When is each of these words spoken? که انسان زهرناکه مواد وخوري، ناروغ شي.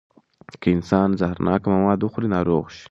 که 0.61 0.67
انسان 0.75 1.09
زهرناکه 1.19 1.67
مواد 1.75 1.99
وخوري، 2.03 2.27
ناروغ 2.35 2.65
شي. 2.75 2.79